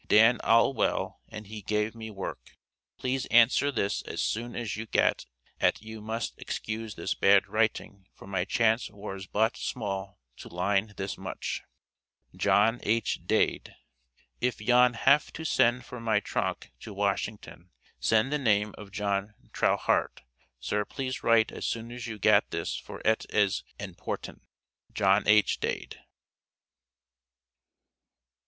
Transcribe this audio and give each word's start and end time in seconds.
Dan 0.07 0.39
al 0.43 0.73
well 0.73 1.21
and 1.29 1.45
he 1.45 1.61
gave 1.61 1.93
me 1.93 2.09
werke. 2.09 2.57
Pleas 2.97 3.27
ancer 3.27 3.71
this 3.71 4.01
as 4.01 4.19
soon 4.19 4.55
as 4.55 4.75
you 4.75 4.87
gat 4.87 5.27
et 5.59 5.79
you 5.83 6.01
must 6.01 6.33
excues 6.39 6.95
this 6.95 7.13
bad 7.13 7.45
riting 7.47 8.07
for 8.15 8.25
my 8.25 8.43
chance 8.43 8.89
wars 8.89 9.27
bot 9.27 9.55
small 9.55 10.17
to 10.37 10.47
line 10.49 10.95
this 10.97 11.19
mouch, 11.19 11.61
JOHN 12.35 12.79
H. 12.81 13.19
DADE. 13.27 13.75
If 14.39 14.59
yon 14.59 14.95
haf 14.95 15.31
to 15.33 15.45
send 15.45 15.85
for 15.85 15.99
my 15.99 16.19
tronke 16.19 16.71
to 16.79 16.95
Washington 16.95 17.69
send 17.99 18.33
the 18.33 18.39
name 18.39 18.73
of 18.79 18.91
John 18.91 19.35
Trowharte. 19.53 20.23
Sir 20.59 20.83
please 20.83 21.21
rite 21.21 21.51
as 21.51 21.67
soon 21.67 21.91
as 21.91 22.07
you 22.07 22.17
gat 22.17 22.49
this 22.49 22.75
for 22.75 23.03
et 23.05 23.27
as 23.29 23.63
enporten. 23.79 24.39
JOHN 24.93 25.27
H. 25.27 25.59
DADE. 25.59 25.99